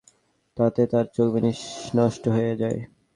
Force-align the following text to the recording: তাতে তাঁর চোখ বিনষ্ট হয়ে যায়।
তাতে 0.57 0.81
তাঁর 0.91 1.05
চোখ 1.15 1.27
বিনষ্ট 1.35 2.23
হয়ে 2.27 2.53
যায়। 2.55 2.79